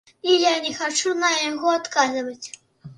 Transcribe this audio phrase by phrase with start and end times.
[0.29, 2.47] І я не хачу на яго адказваць.